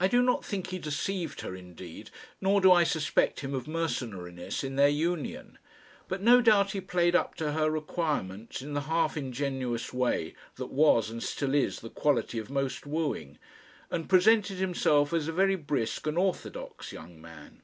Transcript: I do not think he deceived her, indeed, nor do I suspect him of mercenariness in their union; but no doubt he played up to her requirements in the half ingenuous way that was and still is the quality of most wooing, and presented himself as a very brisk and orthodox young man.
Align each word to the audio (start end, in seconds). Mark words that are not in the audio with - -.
I 0.00 0.08
do 0.08 0.22
not 0.22 0.44
think 0.44 0.66
he 0.70 0.80
deceived 0.80 1.42
her, 1.42 1.54
indeed, 1.54 2.10
nor 2.40 2.60
do 2.60 2.72
I 2.72 2.82
suspect 2.82 3.38
him 3.42 3.54
of 3.54 3.68
mercenariness 3.68 4.64
in 4.64 4.74
their 4.74 4.88
union; 4.88 5.56
but 6.08 6.20
no 6.20 6.40
doubt 6.40 6.72
he 6.72 6.80
played 6.80 7.14
up 7.14 7.36
to 7.36 7.52
her 7.52 7.70
requirements 7.70 8.60
in 8.60 8.72
the 8.74 8.80
half 8.90 9.16
ingenuous 9.16 9.92
way 9.92 10.34
that 10.56 10.72
was 10.72 11.10
and 11.10 11.22
still 11.22 11.54
is 11.54 11.78
the 11.78 11.90
quality 11.90 12.40
of 12.40 12.50
most 12.50 12.86
wooing, 12.86 13.38
and 13.88 14.08
presented 14.08 14.56
himself 14.56 15.12
as 15.12 15.28
a 15.28 15.32
very 15.32 15.54
brisk 15.54 16.08
and 16.08 16.18
orthodox 16.18 16.90
young 16.90 17.20
man. 17.20 17.62